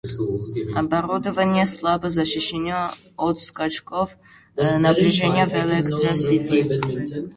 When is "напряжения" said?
4.57-5.45